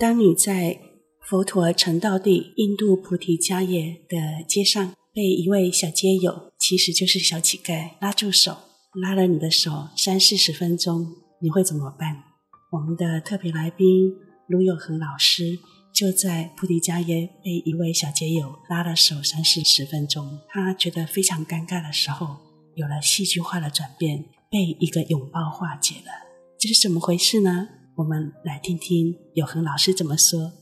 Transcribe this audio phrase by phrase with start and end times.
[0.00, 0.80] 当你在
[1.28, 8.56] 佛陀成道地印度菩提迦耶的街上，被一位小街友，其实就是小乞丐，拉住手，
[8.94, 11.06] 拉了你的手三四十分钟，
[11.42, 12.16] 你会怎么办？
[12.72, 14.10] 我们的特别来宾
[14.48, 15.58] 卢友恒老师
[15.92, 22.38] 就在菩提迦耶被一位小街友拉了手三四十分钟，他觉得非常尴尬的时候，
[22.74, 26.30] 有了戏剧化的转变，被一个拥抱化解了。
[26.58, 27.68] 这是怎么回事呢？
[28.00, 30.52] 我们来听听有恒老师怎么说。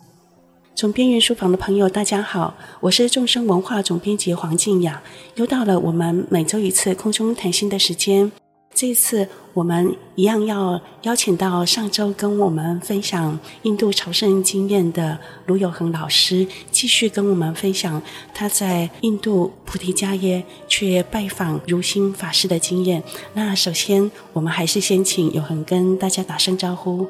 [0.75, 5.01] 从边缘书房的朋友，大家好，我是众生文化总编辑黄静雅。
[5.37, 8.33] 又到了我们每周一次空中谈心的时间。
[8.75, 18.03] 这次，我们一样要邀请到上周跟我们分享印度朝圣经验的卢有恒老师，继续跟我们分享
[18.35, 23.03] 他在印度菩提迦耶去拜访如心法师的经验。
[23.35, 27.07] 那首先，我们还是先请有恒跟大家打声招呼。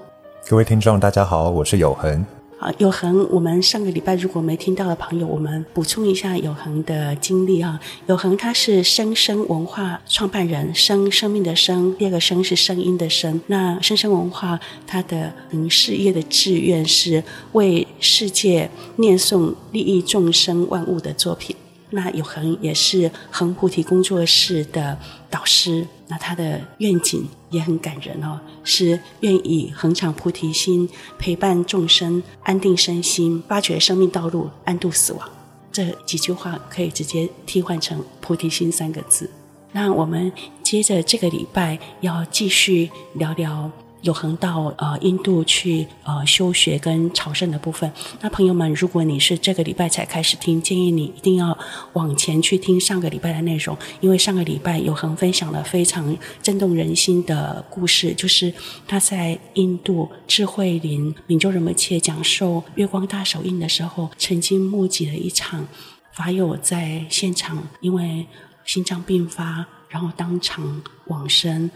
[0.49, 2.25] 各位听众，大家好，我是有恒。
[2.59, 7.79] 好，有恒，我们上个礼拜如果没听到的朋友，我们补充一下有恒的经历啊。
[8.07, 13.39] 有恒他是生生文化创办人，生生命的生，第二个生是声音的声。
[13.49, 17.23] 那生生文化他的嗯事业的志愿是
[17.53, 21.55] 为世界念诵利益众生万物的作品。
[21.91, 24.97] 那有恒也是恒菩提工作室的
[25.29, 35.29] 导师，那他的愿景也很感人哦，是愿意恒常菩提心陪伴众生，安定身心，发掘生命道路，安度死亡。
[35.71, 39.31] 这几句话可以直接替换成菩提心三个字。
[39.73, 40.33] 那我们
[40.63, 43.71] 接着这个礼拜要继续聊聊。
[44.03, 51.57] 有恒到呃印度去呃修学跟朝圣的部分，那朋友们，如果你是这个礼拜才开始听，建议你一定要
[51.95, 58.53] 往前去听上个礼拜的内容，因为上个礼拜有恒分享了非常震动人心的故事，就是
[58.87, 65.67] 他在印度智慧林敏珠仁波切讲授月光大手印的时候，曾经目击了一场
[66.13, 68.27] 法友在现场因为
[68.65, 71.71] 心脏病发，然后当场往生，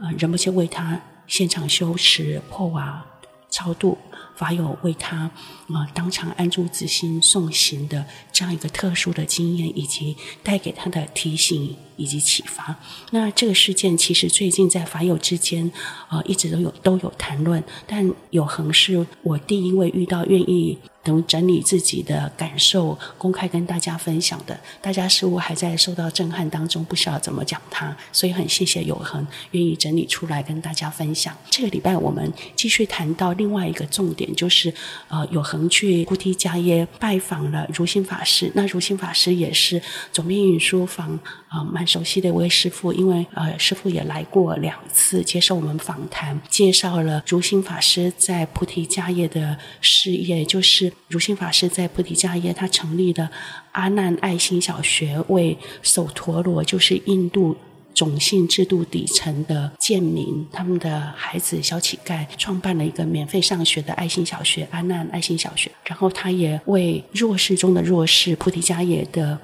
[0.00, 1.00] 呃仁波切为他。
[1.28, 3.04] 现场修持破瓦
[3.50, 3.98] 超度，
[4.38, 5.32] 法友为他啊、
[5.68, 12.76] 呃、当场安住紫心送行的这样一个特殊的经验，以及带给他的提醒以及启发。
[13.10, 15.68] 那这个事件其实最近在法友之间
[16.06, 20.78] 啊、呃、一直都有都有谈论，但有恒是我第一位遇到愿意。
[21.04, 31.34] 能整理自己的感受，公开跟大家分享的，大家似乎还在受到震撼当中，不晓得怎么讲它，所以很谢谢有恒愿意整理出来跟大家分享。
[31.48, 34.72] 这个礼拜我们继续谈到另外一个重点，就是
[35.08, 39.80] 呃，有恒去菩提迦耶拜访了如心法师，那如心法师也是
[40.12, 41.18] 总编云书房
[41.48, 50.92] 啊、呃、蛮熟悉的一位师傅，因为呃师傅也来过两次接受我们访谈，介绍了如心法师在菩提迦耶的事业，就是。
[51.08, 53.30] 如心法师在菩提迦耶，他成立的
[53.72, 57.56] 阿难爱心小学，为首陀罗，就是印度
[57.98, 65.68] 种姓制度底层的贱民，他们的孩子小乞丐，创办了一个免费上学的爱心小学——安娜爱心小学。
[65.84, 69.36] 然后，他也为弱势中的弱势，菩提迦耶的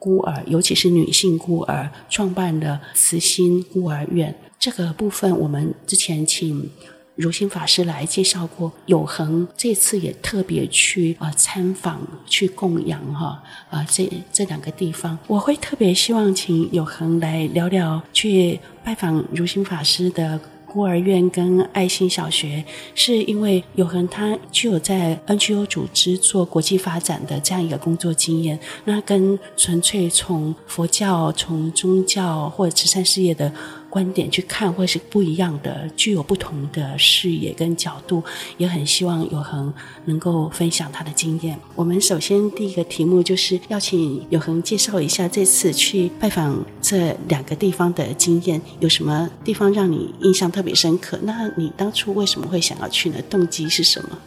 [0.00, 4.34] 孤儿，尤其是女性孤儿，创办了慈心孤儿院。
[4.58, 6.68] 这个部分，我们之前请。
[7.16, 22.64] 如心法师来介绍过，有恒这次也特别去啊、呃、参访去供养哈啊、呃、这这两个地方，我会特别希望请有恒来聊聊去拜访如心法师的孤儿院跟爱心小学，
[22.96, 33.52] 是因为有恒他具有在 NGO 组织做国际发展的这样一个工作经验，那跟纯粹从佛教、从宗教或者慈善事业的。
[33.94, 38.20] 观点去看，或是不一样的，具有不同的视野跟角度，
[38.56, 39.72] 也很希望有恒
[40.06, 41.56] 能够分享他的经验。
[41.76, 51.16] 我们首先第一个题目就是要请有恒介绍一下这次去拜访这两个地方的经验，有什么地方让你印象特别深刻？
[51.22, 53.16] 那你当初为什么会想要去呢？
[53.30, 54.18] 动机是什么？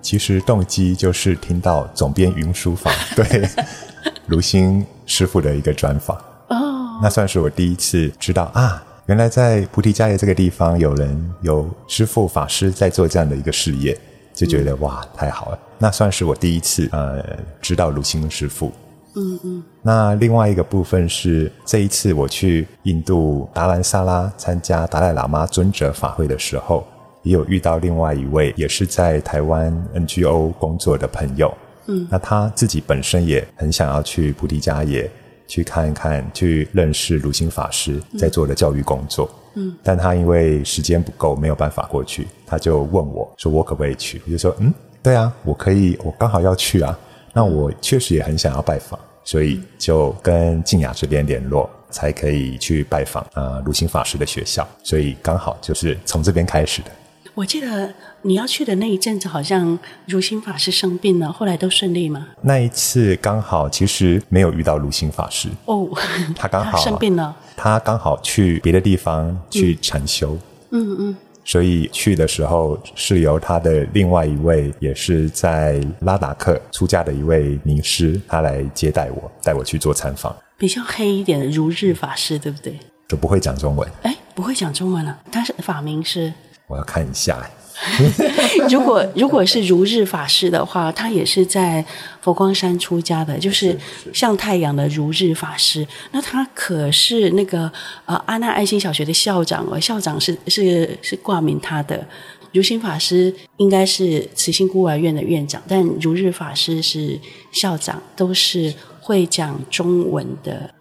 [0.00, 3.46] 其实动机就是听到总编云书房对
[4.24, 6.16] 如心师傅的一个专访
[6.48, 8.82] 哦，那算是我第一次知道啊。
[9.10, 13.98] 原来在菩提迦耶这个地方，有人有师父法师在做这样的一个事业，
[14.32, 15.58] 就觉得、嗯、哇，太好了！
[15.78, 17.20] 那算是我第一次呃
[17.60, 18.70] 知道如心师父。
[19.16, 19.62] 嗯嗯。
[19.82, 26.86] 那另外一个部分是这一次我去印度达兰萨拉参加达赖喇嘛尊者法会的时候，
[27.24, 31.52] 也有遇到另外一位也是在台湾 NGO 工作的朋友。
[31.86, 32.06] 嗯。
[32.08, 35.10] 那他自己本身也很想要去菩提迦耶。
[35.50, 39.28] 去看一看，去认识如心法师在做的教育工作。
[39.56, 46.96] 嗯，但他因为时间不够，没有办法过去，他就问我说：“我可不可以去？”我就说：“嗯，对啊，我可以，我刚好要去啊。
[47.32, 54.66] 那我确实也很想要拜访，所以就跟静雅这边联络，才可以去拜访啊卢兴法师的学校。
[54.84, 56.90] 所以刚好就是从这边开始的。
[57.34, 62.28] 我记得你要去的那一阵子，好像如心法师生病了，后来都顺利吗？
[62.42, 65.88] 那一次刚好其实没有遇到如心法师哦，
[66.36, 70.38] 他刚好他生病了，他刚好去别的地方去禅修。
[70.70, 70.96] 嗯嗯。
[71.00, 80.36] 嗯所以去的时候是由他的另外一位，也是在拉达克出家的一位名师，他来接待我，带我去做参访。
[80.58, 82.78] 比较黑一点的如日法师，对不对？
[83.08, 83.88] 就不会讲中文。
[84.02, 85.18] 哎，不会讲中文了。
[85.32, 86.32] 他是法名是？
[86.68, 87.44] 我要看一下。
[88.70, 91.84] 如果如果是如日法师的话，他也是在
[92.20, 93.76] 佛光山出家的，就是
[94.12, 95.86] 像太阳的如日法师。
[96.12, 97.70] 那他可是那个
[98.04, 102.06] 呃阿难爱心小学的校长哦，校长是是是挂名他的。
[102.52, 107.18] 如心法师应该是慈心孤儿院的院长，但如日法师是
[107.52, 110.74] 校长，都是会讲中文的。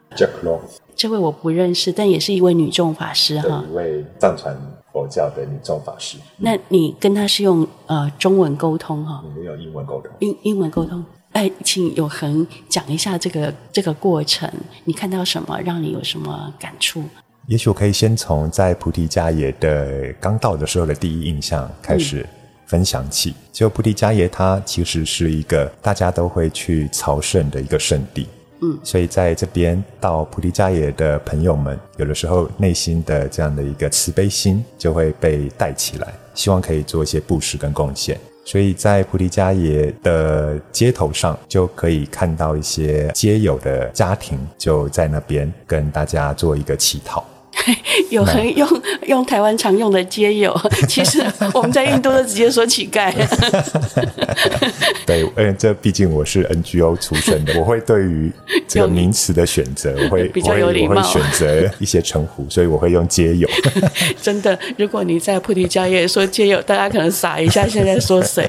[0.99, 4.53] 这位我不认识，但也是一位女众法师哈，一位藏传
[4.91, 6.17] 佛教的女众法师。
[6.35, 9.23] 那你跟她是用呃中文沟通哈？
[9.33, 10.11] 没有英文沟通。
[10.19, 11.01] 英英文沟通。
[11.31, 14.51] 哎，请永恒讲一下这个这个过程，
[14.83, 17.01] 你看到什么，让你有什么感触？
[17.47, 22.27] 也许我可以先从在菩提迦耶的刚到的时候的第一印象开始
[22.65, 23.29] 分享起。
[23.29, 28.27] 嗯、就菩提迦耶，它其实是一个大家都会去朝圣的一个圣地。
[28.61, 38.19] 嗯，所以在这边到菩提迦耶的朋友们，有的时候内心的这样的一个慈悲心就会被带起来，希望可以做一些布施跟贡献。
[38.45, 47.23] 所以在菩提迦耶的街头上，就可以看到一些街友的家庭就在那边跟大家做一个乞讨。
[48.09, 48.67] 有很用
[49.07, 50.55] 用台湾常用的街友，
[50.87, 51.23] 其实
[51.53, 53.13] 我们在印度都直接说乞丐。
[55.05, 58.31] 对，因为这毕竟我是 NGO 出身的，我会对于
[58.67, 63.47] 这个名词的选择，我会比较有礼貌，我会选择一些称呼，所以我会用街友。
[64.21, 68.45] 真的，如果你在菩提迦耶说街友，大家可能傻一下，现在说谁？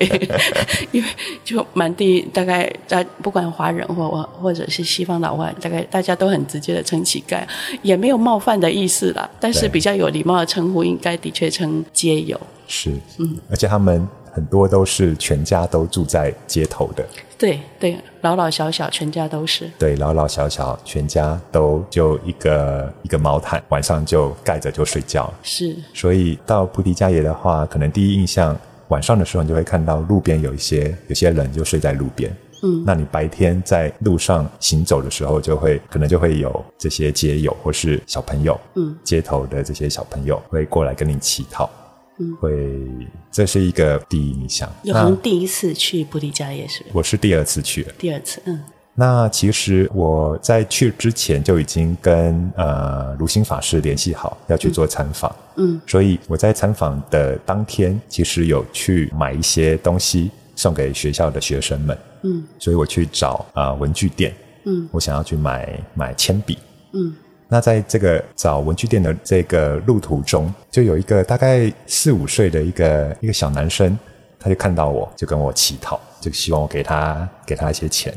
[0.93, 1.09] 因为
[1.45, 4.09] 就满地大概在不管华人或
[4.41, 7.41] 或者是西方老外，大概大家都很直接的称乞丐，
[7.83, 9.00] 也没有冒犯的意思。
[9.01, 12.39] 是啦，但是比较有礼貌的称呼，应该的确称街友。
[12.69, 17.05] 是，嗯，而且他们很多都是全家都住在街头的。
[17.39, 19.71] 对对，老老小小全家都是。
[19.79, 25.33] 对，老老小小全家都就一个一个毛毯，晚上就盖着就睡觉。
[25.43, 28.55] 是，所以到菩提迦耶的话，可能第一印象，
[28.89, 32.31] 晚上的时候你就会看到路边有一些有些人就睡在路边。
[32.63, 41.69] 嗯，那你白天在路上行走的时候，就会可能就会有这些街友或是小朋友，嗯，街头的这些小朋友会过来跟你乞讨，
[42.19, 42.87] 嗯，会，
[43.31, 44.71] 这是一个第一印象。
[44.83, 46.85] 永恒第一次去布迪迦也是？
[46.93, 47.93] 我是第二次去了。
[47.99, 48.61] 第二次，嗯。
[48.93, 60.31] 那其实我在去之前就已经跟呃卢兴法师联系好，要去做参访，嗯，嗯，所以我在参访的当天，其实有去买一些东西
[60.61, 61.97] 送给学校的学生们。
[62.23, 64.35] 嗯，所以我去找啊、呃、文具店，
[64.67, 66.59] 嗯，我想要去买买铅笔，
[66.93, 67.17] 嗯，
[67.49, 73.99] 那在这个找文具店的这个路途中，就有一个大概四五岁的一个一个小男生，
[74.39, 78.15] 他就看到我就跟我乞讨，就希望我给他给他一些钱。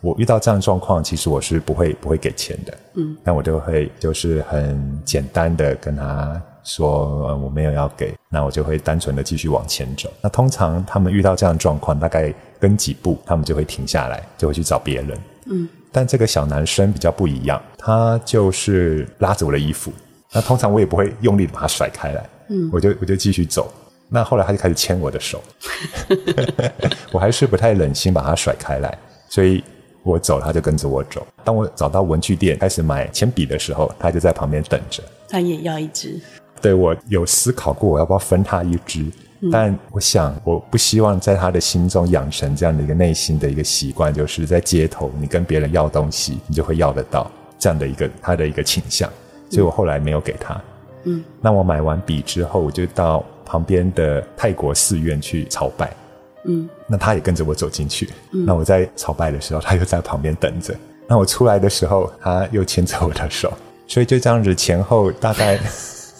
[0.00, 10.12] 我遇到这样的状况，其实我是不会不会给钱的，嗯，但我就会就是很简单的跟他说，我没有要给，那我就会单纯的继续往前走。
[10.20, 12.34] 那通常他们遇到这样的状况，大概。
[12.60, 15.18] 跟几步，他们就会停下来，就会去找别人。
[15.50, 19.92] 嗯，但这个小男生比较不一样，他就是拉着我的衣服。
[20.32, 23.70] 那通常我也不会用力把他甩开来，嗯，我就我就继续走。
[24.08, 25.42] 那后来他就开始牵我的手，
[27.12, 28.96] 我还是不太忍心把他甩开来，
[29.28, 29.62] 所以
[30.04, 31.26] 我走，他就跟着我走。
[31.44, 35.02] 当我找到文具店开始买铅笔的时候，他就在旁边等着。
[35.28, 36.18] 他也要一支。
[36.64, 39.04] 对，我有思考过，我要不要分他一只。
[39.52, 49.10] 但我想，我不希望在他的心中养成这样的一个内心的一个习惯，就是在街头，你跟别人要东西，你就会要得到这样的一个他的一个倾向。
[49.50, 50.58] 所以我后来没有给他。
[51.02, 55.92] 嗯，那我买完笔之后，我就到旁边的泰国寺院去朝拜。
[56.46, 58.08] 嗯，那他也跟着我走进去。
[58.32, 60.74] 嗯，那我在朝拜的时候，他又在旁边等着。
[61.06, 63.52] 那我出来的时候，他又牵着我的手。
[63.86, 65.60] 所以就这样子前后大概。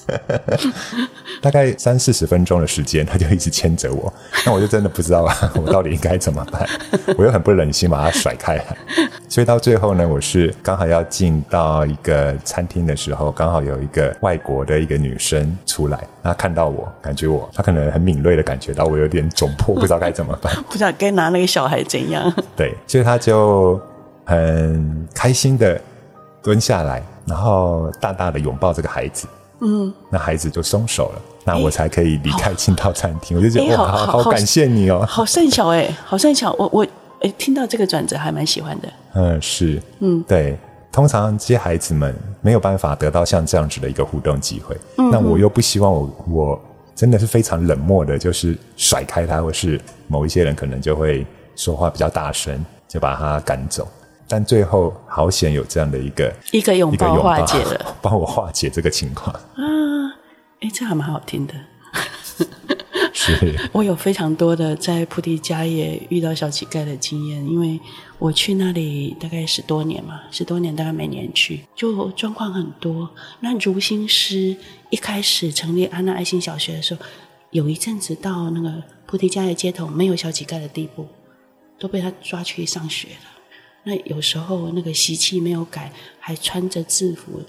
[1.41, 4.13] 大概三四十分钟的时间，他就一直牵着我，
[4.47, 6.67] 那我就真的不知道啊， 我到底应该怎么办？
[7.17, 8.65] 我又很不忍心把他甩开来，
[9.29, 22.33] 所以到最后呢，我是刚好要进到一个餐厅的时候，刚好有一个外国的一个女生出来，她看到我，感觉我，她可能很敏锐的感觉到我有点窘迫，不知道该怎么办，不知道该拿那个小孩怎样。
[22.57, 23.81] 对，所以她就
[24.25, 25.81] 很开心的
[26.43, 29.27] 蹲下来，然后大大的拥抱这个孩子。
[29.65, 33.37] 嗯，那孩子就松手了，那我才可以离开进到餐厅。
[33.37, 36.55] 我就觉得哇，好好感谢你哦，好善巧哎，好善巧。
[36.59, 36.87] 我我
[37.23, 38.89] 哎，听到这个转折还蛮喜欢的。
[39.15, 40.59] 嗯，是，嗯，对。
[40.93, 46.61] 通常这些孩子们没有办法得到像这样子的一个互动机会，嗯，那我又不希望我我
[46.95, 53.89] 真的是非常冷漠的，就是甩开他，或是某一些人可能就会说话比较大声，就把他赶走。
[54.27, 60.17] 但最后好险有这样的一个一个拥抱化解了， 帮我化解这个情况啊！
[60.61, 61.55] 哎，这还蛮好听的。
[63.13, 67.79] 是我有非常多的在菩提迦耶遇到小乞丐的经验，因为
[68.19, 73.09] 我去那里大概十多年嘛，十多年大概每年去，就状况很多。
[73.41, 74.57] 那如心师
[74.91, 77.01] 一开始成立安娜爱心小学的时候，
[77.51, 81.07] 有一阵子到那个菩提迦耶街头没有小乞丐的地步，
[81.79, 83.31] 都被他抓去上学了。
[83.87, 87.43] 那有时候那个习气没有改，还穿着制服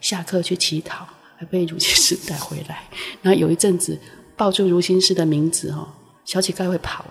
[0.00, 1.04] 下课去乞讨，
[1.36, 2.84] 还被如心师带回来。
[3.22, 3.98] 然后有一阵子
[4.36, 5.88] 报出如心师的名字哦，
[6.24, 7.04] 小乞丐会跑。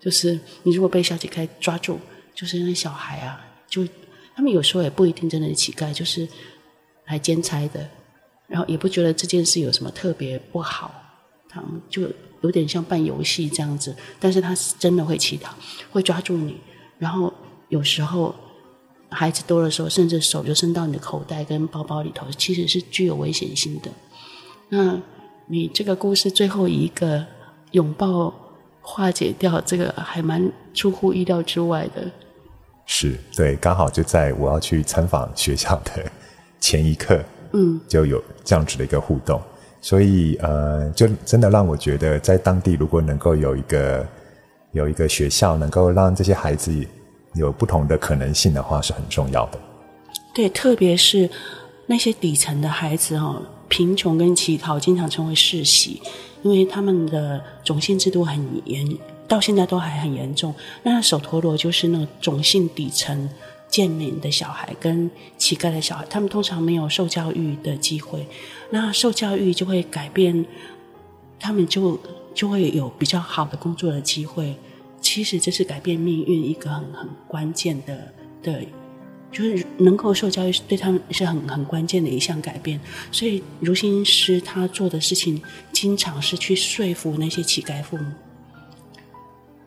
[0.00, 1.98] 就是你如果被小乞丐抓住，
[2.34, 3.86] 就是那小孩啊，就
[4.34, 6.28] 他们有时候也不一定真的是乞丐，就是
[7.06, 7.88] 来兼差的，
[8.48, 10.92] 然后也不觉得这件事有什么特别不好，
[11.48, 12.10] 他们就
[12.42, 13.94] 有点像办游戏这样子。
[14.18, 15.54] 但是他是真的会乞讨，
[15.90, 16.56] 会抓住你，
[16.98, 17.32] 然后。
[17.68, 18.34] 有时候
[19.08, 23.90] 孩子多的时候，甚至手就伸到你的口袋跟包包里头，其实是具有危险性的。
[24.68, 25.00] 那
[25.46, 27.24] 你这个故事最后一个
[27.72, 28.32] 拥抱
[28.80, 32.10] 化解掉，这个还蛮出乎意料之外的。
[32.84, 36.04] 是，对，刚好就在我要去参访学校的
[36.60, 37.20] 前一刻，
[37.52, 39.40] 嗯，就有这样子的一个互动，
[39.80, 44.06] 所以呃，就真的让我觉得，在当地如果能够有一个
[44.72, 46.86] 有一个学校，能够让这些孩子。
[47.36, 49.58] 有不同的可能性的话是很重要的。
[50.34, 51.30] 对，特别是
[51.86, 56.02] 那些底层的孩子哈，贫穷跟乞讨经常成为世袭，
[56.42, 58.86] 因为他们的种姓制度很严，
[59.28, 60.54] 到现在都还很严重。
[60.82, 63.28] 那首陀罗就是那个种姓底层
[63.68, 68.26] 贱民的小孩跟乞丐的小孩，他们通常没有受教育的机会。
[68.70, 70.44] 那受教育就会改变，
[71.40, 71.98] 他们就
[72.34, 74.54] 就会有比较好的工作的机会。
[75.16, 78.60] 其实这是改变命运一个很很关键的的，
[79.32, 82.78] 就是能够受教育对他们是很很关键的一项改变。
[83.10, 85.40] 所以如心师他做的事情，
[85.72, 88.12] 经常是去说服那些乞丐父母，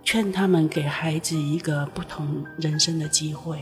[0.03, 3.57] 劝他们给孩子一个不同人生的机会。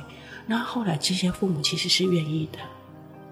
[0.46, 2.60] 那后来这些父母其实是愿意的，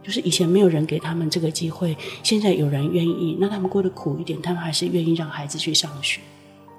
[0.01, 6.21] 就是以前没有人给他们这个机会，现在有人愿意，那他们过得苦一点，他们还是愿意让孩子去上学。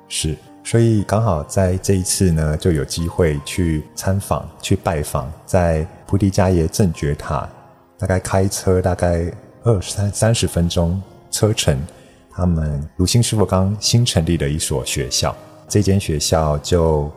[0.08, 0.34] 是。
[0.66, 7.48] 所以刚好在这一次呢，就有机会去参访、去拜访，在菩提迦耶正觉塔，
[7.96, 9.32] 大概开车大概
[9.62, 11.80] 二三三十分钟车程，
[12.32, 15.34] 他们如新师傅刚新成立的一所学校，
[15.68, 17.08] 这间学校就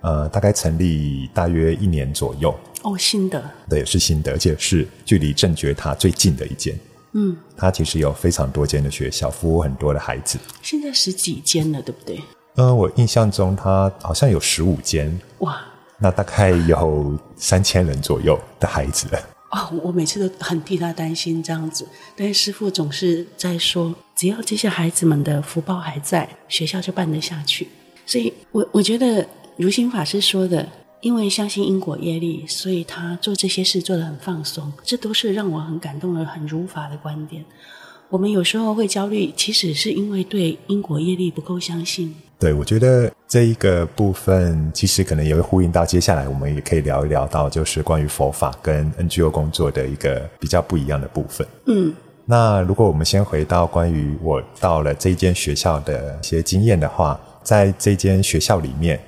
[0.00, 2.52] 呃大概成立大约一年左右。
[2.82, 3.40] 哦，新的。
[3.70, 6.76] 对，是新的，而且是距离正觉塔最近的一间。
[7.12, 10.40] 嗯，它其实有非常多间的学校，服务很多的孩子。
[10.60, 12.20] 现在十几间了，对不对？
[12.56, 15.60] 呃，我印象中他好像有十五间哇，
[15.98, 19.06] 那大概有三千人左右的孩子。
[19.50, 21.86] 哦，我每次都很替他担心这样子，
[22.16, 27.68] 但是师傅总是在说，只要这些孩子们的福报还在，学校就办得下去。
[28.06, 30.66] 所以我我觉得如心法师说的，
[31.02, 37.44] 因为相信因果业力，所以他做这些事做得很放松，这都是让我很感动的、很如法的观点。
[38.08, 42.14] 我们有时候会焦虑，其实是因为对因果业力不够相信。
[42.38, 51.46] 对，我觉得这一个部分，其实可能也会呼应到接下来我们也可以聊一聊到，就是关于佛法跟 NGO 工作的一个比较不一样的部分。
[51.66, 51.92] 嗯，
[52.24, 59.00] 那如果我们先回到关于我到了这一间学校的一些经验的话，在这间学校里面，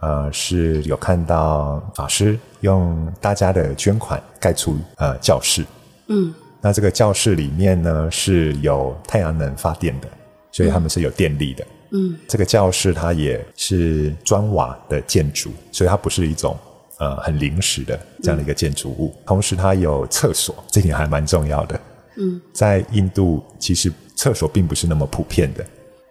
[0.00, 5.64] 呃，是有看到法师用大家的捐款盖出呃教室。
[6.08, 6.32] 嗯。
[6.64, 10.08] 那这个教室里面呢，是有太阳能发电的，
[10.50, 11.66] 所以他们是有电力的。
[11.90, 16.56] 嗯，这个教室它也是砖瓦的建筑，所以它不是一种
[16.96, 19.14] 呃很临时的这样的一个建筑物。
[19.14, 21.78] 嗯，同时它有厕所，这点还蛮重要的。
[22.16, 25.62] 嗯，在印度其实厕所并不是那么普遍的，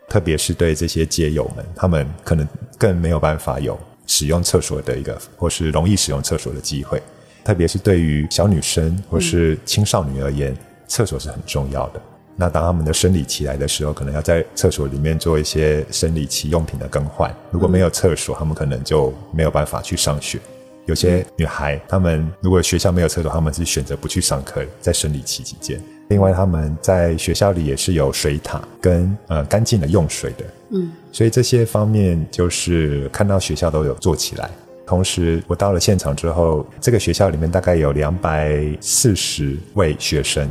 [0.07, 7.01] 特别是对这些街友们，他们可能更没有办法有使用厕所的一个，或是容易使用厕所的机会。
[7.43, 10.57] 特别是对于小女生或是青少年而言，嗯、
[10.88, 12.01] 厕所是很重要的。
[12.35, 17.31] 那当他们的生理期来的时候，可能要在厕所里面做一些生理期用品的更换。
[17.51, 20.39] 如果没有厕所，他们可能就没有办法去上学。
[20.85, 25.79] 有些女孩，她们如果学校没有厕所，她们是选择不去上课，在生理期期间。
[26.09, 30.45] 另外，他们在学校里也是有水塔跟呃干净的用水的。
[30.71, 34.50] 嗯，所以这些方面就是看到学校都有做起来。
[34.93, 40.47] 同时，我到了现场之后，这个学校里面大概有两百四十位学生，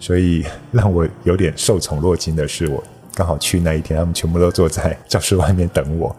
[0.00, 2.82] 所以让我有点受宠若惊的是，我
[3.14, 6.14] 刚好去那一天，他们全部都坐在教室外面等我。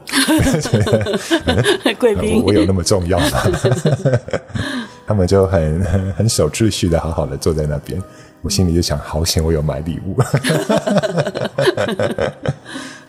[1.99, 3.27] 贵宾， 我有那么重要吗？
[5.05, 8.01] 他们就很很守秩序的，好好的坐在那边。
[8.41, 10.17] 我心里就想，好险，我有买礼物。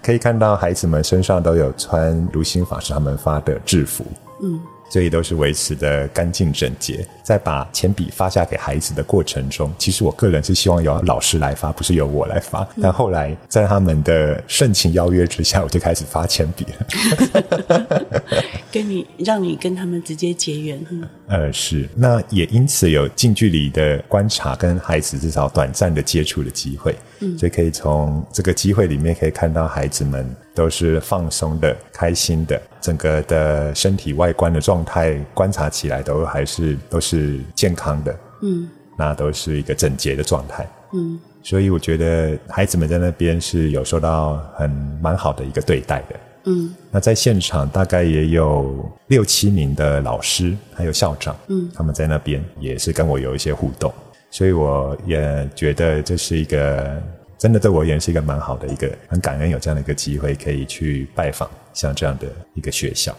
[0.02, 4.04] 可以看到孩子们身上都有穿如新法师他们发的制服。
[4.42, 7.06] 嗯，所以都是维持的干净整洁。
[7.22, 12.66] 在把铅笔发下给孩子的过程中，其实我个人是希望由老师来发，不是由我来发。
[12.80, 17.96] 但后来在他们的盛情邀约之下，我就开始发铅笔了。
[18.70, 21.88] 跟你让你跟他们直接结缘，嗯，呃，是。
[21.96, 26.94] 那也因此有近距离的观察，跟孩子至少短暂的接触的机会。
[27.20, 38.18] 嗯，所以可以从这个机会里面可以看到孩子们都是放松的、开心的，整个的身体外观的状态观察起来都还是都是健康的。
[38.42, 38.68] 嗯，
[38.98, 40.68] 那都是一个整洁的状态。
[40.92, 44.70] 嗯，所以我觉得孩子们在那边是有受到很
[45.00, 46.16] 蛮好的一个对待的。
[46.48, 51.34] 嗯，那在现场大概也有六七名的老师还有校长。
[51.48, 53.92] 嗯，他们在那边也是跟我有一些互动。
[54.36, 57.02] 所以我也觉得这是一个
[57.38, 63.16] 真的对我而言是一个蛮好的一个很感恩有这样的一个机会可以去拜访像这样的一个学校。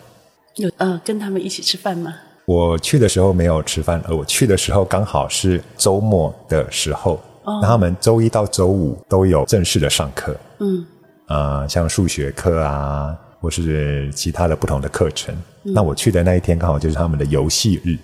[0.57, 2.13] 有呃跟他们一起吃饭吗？
[2.45, 7.19] 我去的时候没有吃饭，而我去的时候刚好是周末的时候。
[7.45, 7.57] 哦。
[7.63, 10.37] 那他们周一到周五都有正式的上课。
[10.59, 10.85] 嗯。
[11.29, 13.17] 呃，像数学课啊。
[13.39, 17.97] 或是其他的不同的课程，嗯、那我去的那一天刚好就是他们的游戏日，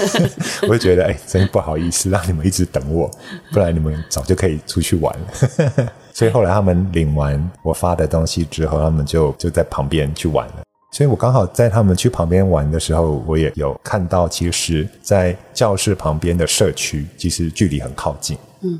[0.68, 3.10] 我就觉得哎，真不好意思让你们一直等我，
[3.52, 5.92] 不然你们早就可以出去玩了。
[6.12, 10.62] 所以后来他们领完我发的东西之后，他们就就在旁边去玩了。
[10.92, 18.36] 所以我刚好在他们去旁边玩的时候，我也有看到，其实，在教室旁边的社区，其实距离很靠近。
[18.62, 18.78] 嗯，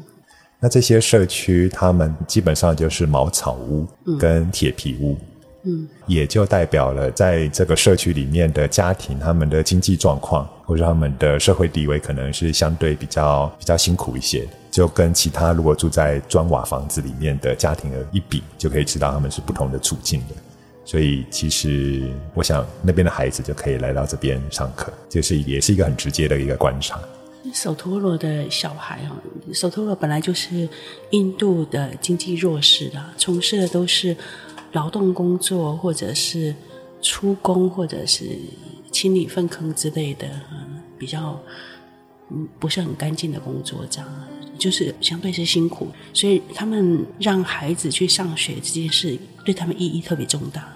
[0.58, 3.86] 那这些社区，他们基本上就是茅草屋
[4.18, 5.12] 跟铁皮屋。
[5.12, 5.26] 嗯，
[6.06, 14.48] 也就代表了在这个社区里面的家庭，他们的经济状况或者他们的社会地位，可能是相对比较比较辛苦一些。
[14.70, 20.34] 就跟其他如果住在砖瓦房子里面的家庭的一比，就可以知道他们是不同的处境的。
[20.84, 26.98] 所以，其实我想那边的孩子就可以来到这边上课，就是也是一个很直接的一个观察。
[27.52, 29.10] 首陀罗的小孩啊，
[29.52, 30.68] 首陀罗本来就是
[31.10, 34.16] 印度的经济弱势的，从事的都是。
[34.72, 36.54] 劳动工作，或者是
[37.02, 38.38] 出工，或者是
[38.92, 41.38] 清理粪坑之类的，嗯，比较
[42.30, 44.08] 嗯不是很干净的工作，这样
[44.58, 50.68] 就是相对是辛苦，所以他们让孩子去上学这件事，对他们意义特别重大。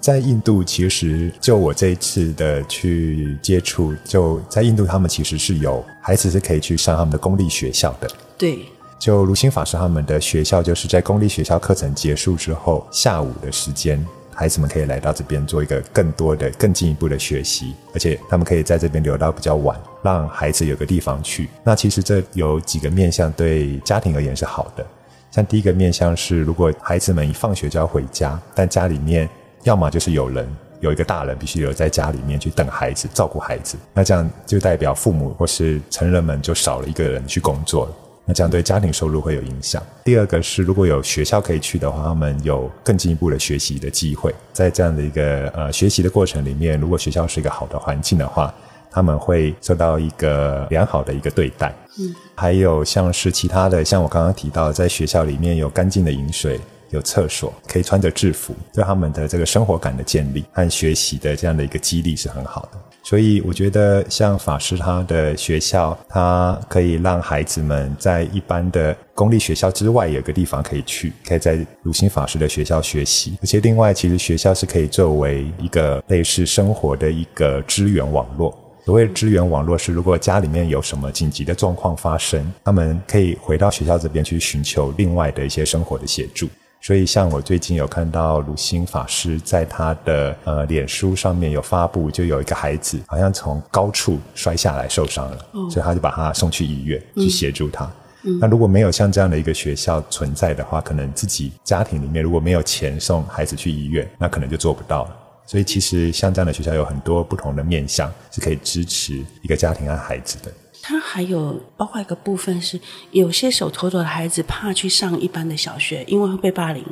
[0.00, 8.10] 在印度，其实就我这一次的去接触，就在印度，他们其实是有孩子是可以去上他们的公立学校的。
[8.36, 8.66] 对。
[9.02, 21.48] 就如心法师他们的学校，就是在公立学校课程结束之后，下午的时间，孩子们可以来到这边做一个更多的、更进一步的学习，而且他们可以在这边留到比较晚，让孩子有个地方去。
[21.64, 24.86] 那其实这有几个面向，对家庭而言是好的。
[25.32, 29.28] 像第一个面向是，如果孩子们一放学就要回家，但家里面
[29.64, 37.96] 要么就是有人，有一个大人必须留在家里面去等孩子、照顾孩子，那这样就代表父母或是成人们就少了一个人去工作了。
[38.24, 39.82] 那这样对家庭收入会有影响。
[40.04, 44.34] 第二个是，如果有学校可以去的话，他们有更进一步的学习的机会。
[44.52, 48.54] 在这样的一个呃学习的过程里面，如果学校是一个好的环境的话，
[48.90, 51.74] 他们会受到一个良好的一个对待。
[51.98, 62.78] 嗯，还有像是其他的，像我刚刚提到，在学校里面有干净的饮水，有厕所，可以穿着制服，对他们的这个生活感的建立和学习的这样的一个激励是很好的。
[63.04, 73.36] 所以我觉得，像法师他的学校，他可以让孩子们在一般的公立学校之外有个地方可以去，可以在如心法师的学校学习。
[73.42, 78.56] 而且另外，其实学校是可以作为一个类似生活的一个支援网络。
[78.84, 86.48] 所谓的支援网络是，如果家里面有什么紧急的状况发生，他们可以回到学校这边去寻求另外的一些生活的协助。
[86.82, 97.88] 所以，像我最近有看到鲁心法师在他的呃脸书上面有发布，就有一个孩子好像从高处摔下来受伤了，哦、所以他就把他送去医院去协助他。
[98.24, 105.16] 嗯、那如果没有像这样的一个学校存在的话，可能自己家庭里面如果没有钱送孩子去医院，那可能就做不到了。
[105.46, 110.50] 所以，其实像这样的学校有很多不同的面向，是可以支持一个家庭和孩子的。
[110.82, 112.78] 他还有包括一个部分是，
[113.12, 116.84] 有些手陀螺的孩子怕去上一般的小学，因为会被霸凌。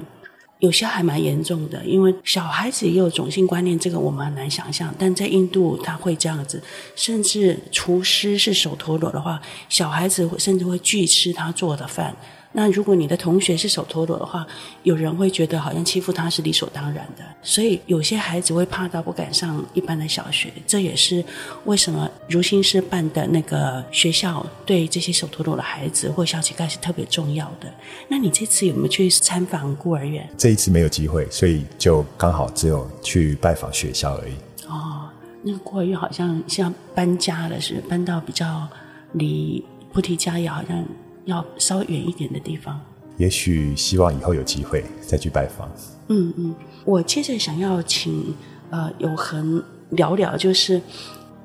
[0.61, 4.95] 有些还蛮严重的，因为小孩子也有种性观念，这个我们很难想象。
[4.99, 6.63] 但在印度，他会这样子，
[6.95, 12.15] 甚至厨师是手陀螺的话，小孩子甚至会拒吃他做的饭。
[12.53, 14.45] 那如果你的同学是手陀螺的话，
[14.83, 20.53] 有人会觉得好像欺负他是理所当然的，所以有些孩子会怕到不敢上一般的小学。
[20.67, 21.25] 这也是
[21.65, 27.73] 为什么如新师办的那个学校对这些手陀螺的孩子或小乞丐是特别重要的。
[28.09, 30.29] 那你这次有没有去参访孤儿院？
[30.37, 34.33] 这一次没有机会，所以就刚好只有去拜访学校而已。
[34.67, 35.09] 哦，
[35.43, 38.67] 那个孤儿院好像像搬家了，是搬到比较
[39.13, 40.85] 离菩提家也好像。
[41.25, 42.81] 要稍微远一点的地方，
[43.17, 45.69] 也许希望以后有机会再去拜访。
[46.09, 46.55] 嗯嗯，
[46.85, 48.35] 我接着想要请
[48.71, 50.81] 呃有恒聊聊，就是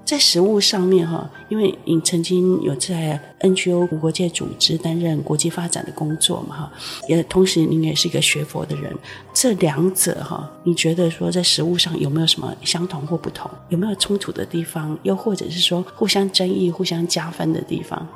[0.04, 6.72] 在食物上面哈，因为你曾经有在 NGO 无国界组织担任国际发展的工作嘛哈，
[7.08, 8.92] 也同时您也是一个学佛的人，
[9.34, 13.50] 这两者哈，你觉得说在食物上有没有什么相同或不同？
[13.70, 14.98] 有没有冲突的地方？
[15.04, 18.08] 又或者是说互相争议、互相加分的地方？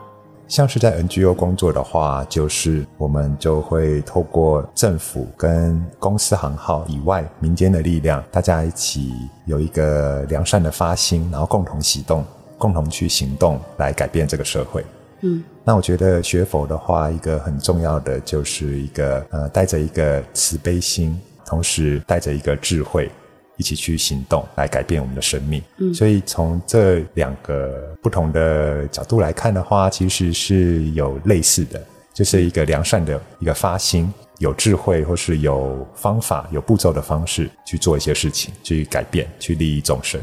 [0.49, 9.13] 像是在 NGO 工作的话，就是我们就会透过政府跟公司行号以外民间的力量，大家一起
[9.45, 12.25] 有一个良善的发心，然后共同启动，
[12.57, 14.83] 共同去行动来改变这个社会。
[15.21, 23.11] 嗯，那我觉得学佛的话，一个很重要的就是一个呃，带着一个慈悲心，同时带着一个智慧。
[23.59, 25.61] 一起去行动，来改变我们的生命。
[25.79, 40.21] 嗯，所以从这两个不同的角度来看的话，其实是有类似的，就是一个良善的一个发心，有智慧或是有方法、有步骤的方式去做一些事情，去改变，去利益众生。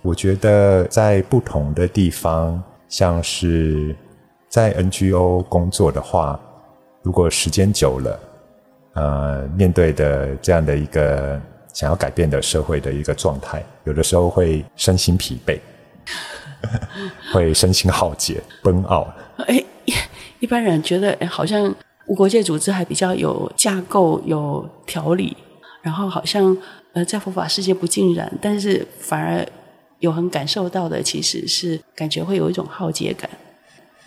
[0.00, 3.94] 我觉得在不同的地方，像是
[4.48, 6.40] 在 NGO 工作的话，
[7.02, 8.20] 如果时间久了，
[8.94, 11.38] 呃，面对的这样的一个。
[11.76, 15.60] 想要改变的社会的一个状态，有的时候会身心疲惫，
[17.30, 19.06] 会身心耗竭、崩奥。
[19.46, 19.62] 哎，
[20.40, 21.72] 一般人觉得，哎，好像
[22.06, 25.36] 无国界组织还比较有架构、有条理，
[25.82, 26.56] 然后好像
[26.94, 29.46] 呃，在佛法世界不尽然，但是反而
[29.98, 33.28] 有很感受到的，其实是感觉会有一种耗竭感。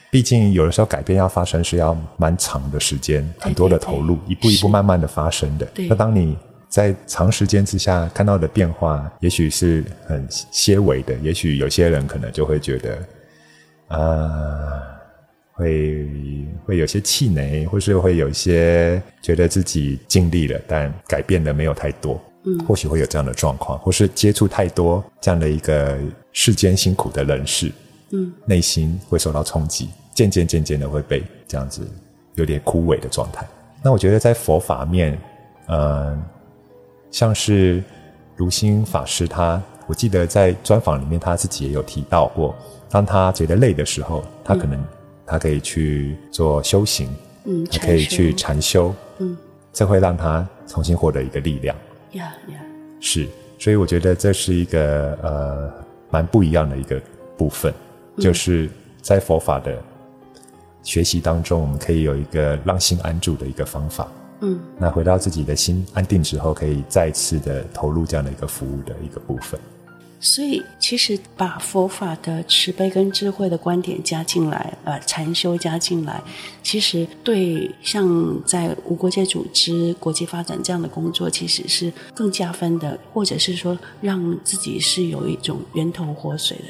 [0.09, 5.67] 毕竟有的时候改变要发生是要蛮长的时间，很多的投入，一步一步慢慢的发生的。
[5.87, 6.35] 那当你
[6.69, 12.95] 在长时间之下看到的变化，也许是很些微的，也许有些人可能就会觉得，
[13.87, 14.81] 啊、呃，
[15.53, 16.07] 会
[16.65, 22.21] 会有些气馁，或是会有一些觉得自己尽力了，但改变的没有太多。
[22.45, 25.97] 嗯，或许会有这样的状况，或是接触太多这样的一个
[26.33, 27.71] 世间辛苦的人士，
[28.11, 31.81] 嗯，内心会受到冲击，渐渐渐渐的会被这样子
[32.35, 33.43] 有点枯萎的状态。
[33.83, 35.19] 那我觉得在佛法面，
[35.67, 36.23] 嗯、呃。
[37.11, 37.83] 像是
[38.35, 42.55] 如心法师他，我记得在专访里面他自己也有提到过，
[42.89, 44.83] 当他觉得累的时候，他可能
[45.25, 47.09] 他可以去做修行，
[47.45, 49.37] 嗯，他可以去禅修，嗯，
[49.73, 51.75] 这会让他重新获得一个力量。
[52.11, 52.59] 呀呀，
[52.99, 55.73] 是，所以我觉得这是一个呃
[56.09, 57.01] 蛮不一样的一个
[57.37, 57.73] 部分，
[58.17, 58.69] 就是
[59.01, 59.77] 在佛法的
[60.83, 64.07] 学习当中，我们可以有一个让心安住的一个方法。
[64.41, 69.59] 嗯，那回到自己的心安定之后，可以再次的投入这样的一个服务的一个部分。
[70.21, 76.21] 所以，其实把佛法的慈悲跟智慧的观点加进来，呃，禅修加进来，
[76.61, 86.63] 其实对像在无国界组织、国际发展这样的工作，其实是更加分的，或者是说让自己是有一种源头活水的。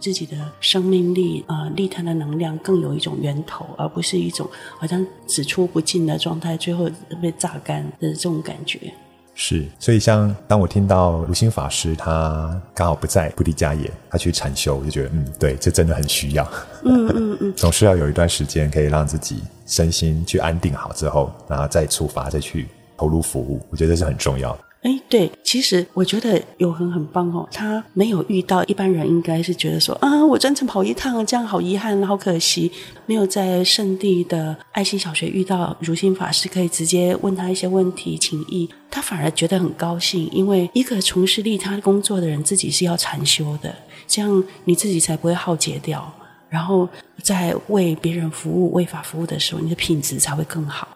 [0.00, 6.88] 自己的生命力啊、呃，利他的能量更有一种源头，而不是一种好像只出不进的状态，最后
[7.20, 8.92] 被榨干的这种感觉。
[9.40, 16.42] 是，所以像当我听到如心法师他刚好不在菩提迦耶，他去禅修，我就觉得嗯，对，这真的很需要。
[16.84, 24.58] 嗯嗯嗯， 总是要有一段时间可以让自己身心去安定好之后，然后再出发，再去投入服务，我觉得这是很重要的。
[24.82, 32.70] 哎，对，其实我觉得永恒很棒哦，他没有遇到一般人应该是觉得说啊，我专程跑一趟，这样好遗憾，好可惜，
[33.04, 43.74] 没有在圣地的爱心小学遇到如心法师，可以直接问他一些问题请益，他反而觉得很高兴，因为一个从事利他工作的人自己是要禅修的，
[44.06, 46.10] 这样你自己才不会耗竭掉，
[46.48, 46.88] 然后
[47.22, 50.86] 在为别人服务、为法服务的时候，你的品质才会更好。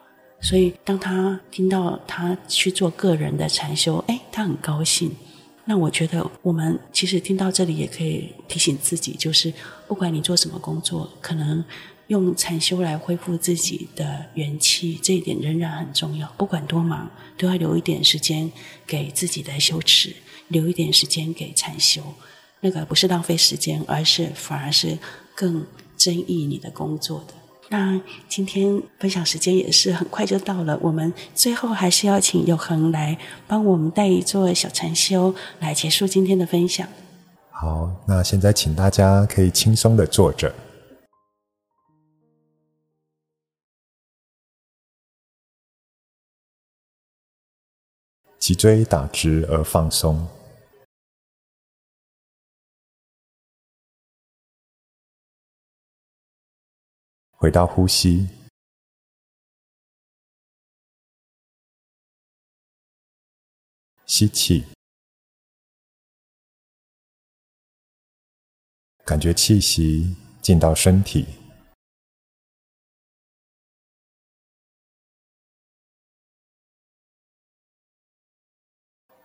[0.43, 5.15] 所以，当他听到他去做个人的禅修，哎，他很高兴。
[5.65, 9.53] 那我觉得，我们其实听到这里也可以提醒自己，就是
[9.87, 11.65] 不管你做什么工作，可能
[12.09, 16.27] 用禅修来恢复自己的元气，这一点仍然很重要。
[16.37, 18.51] 不管多忙，都要留一点时间
[18.85, 20.13] 给自己的修持，
[20.49, 22.03] 留一点时间给禅修。
[22.61, 24.99] 那个不是浪费时间，而是反而是
[25.37, 25.65] 更
[25.97, 27.35] 珍惜你的工作的。
[27.73, 36.87] 那今天分享时间也是很快就到了，我们最后还是要请有恒来帮我们带一座小禅修，来结束今天的分享。
[37.51, 40.55] 好，那现在请大家可以轻松的坐着，
[48.39, 50.29] 脊椎打直而放松。
[57.43, 58.29] 回到呼吸，
[64.07, 64.65] 吸气，
[69.05, 71.27] 感觉气息进到身体，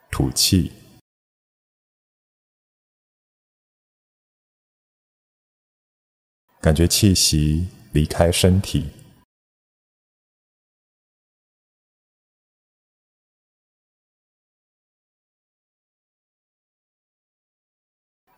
[0.09, 0.71] 吐气，
[6.59, 7.76] 感觉气息。
[7.93, 8.91] 离开身体，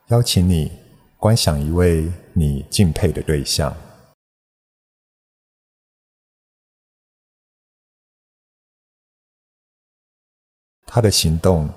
[0.07, 0.71] 邀请你
[1.17, 3.75] 观想一位你敬佩的对象，
[10.85, 11.69] 他的行动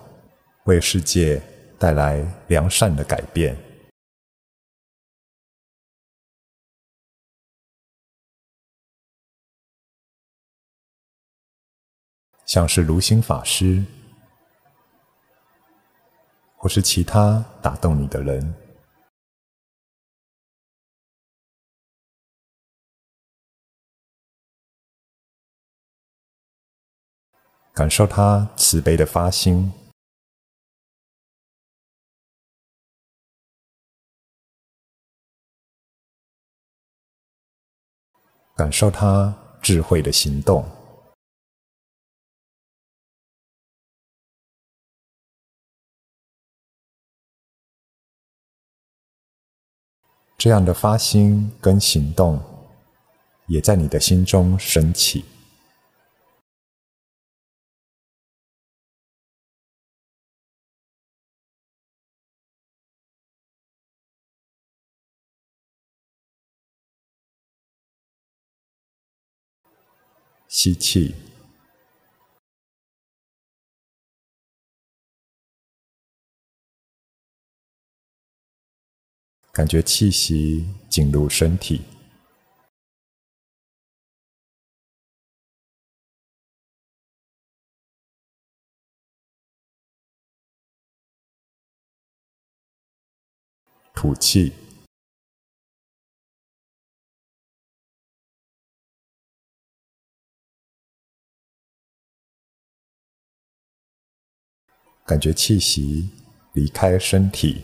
[0.65, 1.43] 为世界
[1.79, 3.72] 带来良善的改变。
[12.53, 13.83] 像是如心法师，
[16.55, 18.55] 或是其他打动你的人，
[27.73, 29.73] 感受他慈悲的发心，
[38.55, 40.82] 感受他智慧的行动。
[50.43, 52.43] 这样的发心跟行动，
[53.47, 55.25] 也在你的心中升起。
[70.49, 71.22] 吸气。
[79.53, 81.83] 感觉气息进入身体，
[93.95, 94.55] 吐气，
[105.05, 106.09] 感觉气息
[106.55, 107.63] 离开身体。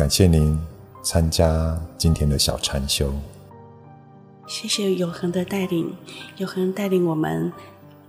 [0.00, 0.58] 感谢您
[1.02, 3.12] 参加今天的小禅修。
[4.48, 5.94] 谢谢永恒的带领，
[6.38, 7.52] 永恒带领我们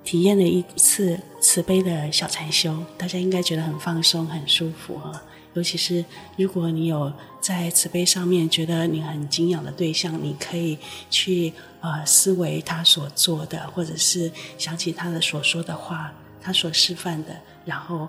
[0.02, 5.22] 体验了一次慈悲的小禅修，大家应该觉得很放松、很舒服啊。
[5.54, 6.06] 尤其是
[6.38, 10.78] 如果你有在慈悲上面觉得你很敬仰的对象，你可以
[11.10, 11.52] 去
[11.82, 18.08] 呃思维他所做的，或者是想起他的所说的话，他所示范的，然后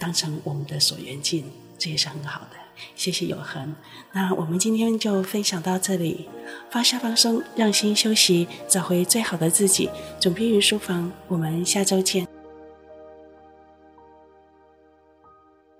[0.00, 1.44] 当成我们的所缘境，
[1.78, 2.56] 这也是很好的。
[2.94, 3.74] 谢谢永恒。
[4.12, 6.28] 那我们今天就分享到这里，
[6.70, 9.90] 放下放松，让心休息，找回最好的自己。
[10.18, 12.31] 总编云书房，我们下周见。